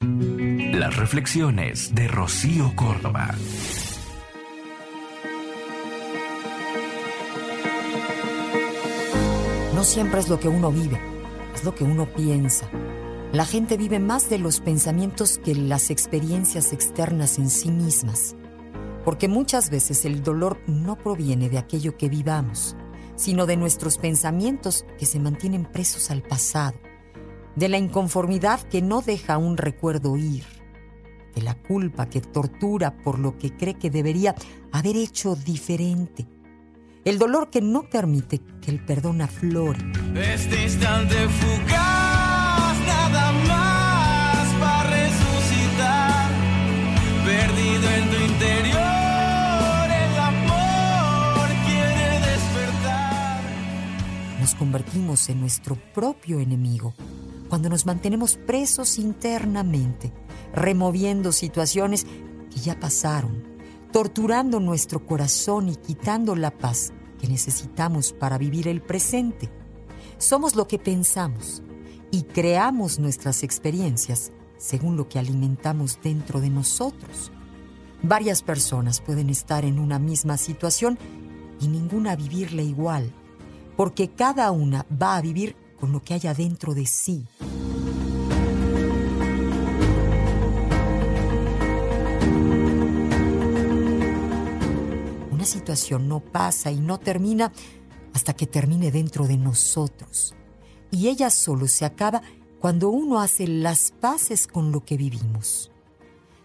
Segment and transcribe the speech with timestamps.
[0.00, 3.34] Las reflexiones de Rocío Córdoba.
[9.74, 11.00] No siempre es lo que uno vive,
[11.54, 12.68] es lo que uno piensa.
[13.32, 18.36] La gente vive más de los pensamientos que las experiencias externas en sí mismas,
[19.04, 22.76] porque muchas veces el dolor no proviene de aquello que vivamos,
[23.16, 26.78] sino de nuestros pensamientos que se mantienen presos al pasado,
[27.56, 30.44] de la inconformidad que no deja un recuerdo ir,
[31.34, 34.34] de la culpa que tortura por lo que cree que debería
[34.72, 36.28] haber hecho diferente
[37.06, 39.78] el dolor que no permite que el perdón aflore.
[40.16, 46.30] Este instante fugaz, nada más para resucitar,
[47.24, 53.40] perdido en tu interior, el amor quiere despertar.
[54.40, 56.92] Nos convertimos en nuestro propio enemigo
[57.48, 60.12] cuando nos mantenemos presos internamente,
[60.52, 62.04] removiendo situaciones
[62.50, 63.56] que ya pasaron
[63.96, 69.50] torturando nuestro corazón y quitando la paz que necesitamos para vivir el presente.
[70.18, 71.62] Somos lo que pensamos
[72.10, 77.32] y creamos nuestras experiencias según lo que alimentamos dentro de nosotros.
[78.02, 80.98] Varias personas pueden estar en una misma situación
[81.58, 83.10] y ninguna vivirla igual,
[83.78, 87.24] porque cada una va a vivir con lo que haya dentro de sí.
[95.46, 97.52] Situación no pasa y no termina
[98.12, 100.34] hasta que termine dentro de nosotros.
[100.90, 102.22] Y ella solo se acaba
[102.60, 105.70] cuando uno hace las paces con lo que vivimos.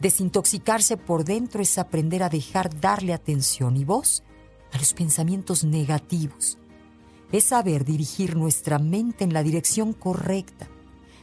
[0.00, 4.22] Desintoxicarse por dentro es aprender a dejar darle atención y voz
[4.72, 6.58] a los pensamientos negativos.
[7.32, 10.68] Es saber dirigir nuestra mente en la dirección correcta,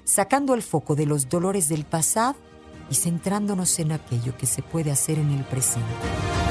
[0.03, 2.35] sacando el foco de los dolores del pasado
[2.89, 6.50] y centrándonos en aquello que se puede hacer en el presente.